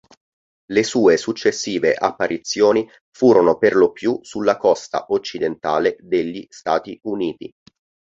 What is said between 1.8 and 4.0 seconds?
apparizioni furono per lo